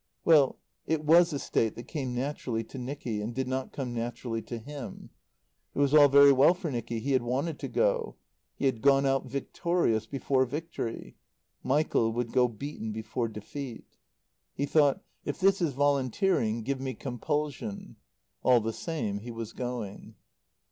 [0.25, 0.57] Well
[0.87, 4.57] it was a state that came naturally to Nicky, and did not come naturally to
[4.57, 5.11] him.
[5.75, 8.15] It was all very well for Nicky: he had wanted to go.
[8.55, 11.17] He had gone out victorious before victory.
[11.61, 13.99] Michael would go beaten before defeat.
[14.55, 17.97] He thought: "If this is volunteering, give me compulsion."
[18.41, 20.15] All the same he was going.